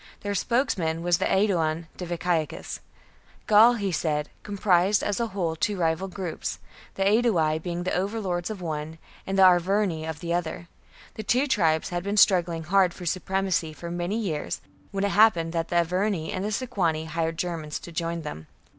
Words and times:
Their 0.21 0.33
spokesman 0.33 1.03
was 1.03 1.19
the 1.19 1.31
Aeduan 1.31 1.85
Diviciacus. 1.95 2.79
Gaul, 3.45 3.73
he 3.75 3.91
said, 3.91 4.29
comprised, 4.41 5.03
as 5.03 5.19
a 5.19 5.27
whole, 5.27 5.55
two 5.55 5.77
rival 5.77 6.07
groups, 6.07 6.57
the 6.95 7.03
Aedui 7.03 7.59
being 7.61 7.83
the 7.83 7.93
overlords 7.93 8.49
of 8.49 8.63
one 8.63 8.97
and 9.27 9.37
the 9.37 9.43
Arverni 9.43 10.07
of 10.09 10.19
the 10.19 10.33
other. 10.33 10.67
The 11.13 11.21
two 11.23 11.45
tribes 11.45 11.89
had 11.89 12.01
been 12.03 12.17
struggling 12.17 12.63
hard 12.63 12.95
for 12.95 13.05
supremacy 13.05 13.73
for 13.73 13.91
many 13.91 14.17
years, 14.17 14.59
when 14.89 15.03
it 15.03 15.09
happened 15.11 15.53
that 15.53 15.67
the 15.67 15.75
Arverni 15.75 16.31
and 16.31 16.43
the 16.43 16.51
Sequani 16.51 17.05
hired 17.05 17.37
Germans 17.37 17.77
to 17.77 17.91
join 17.91 18.23
them. 18.23 18.47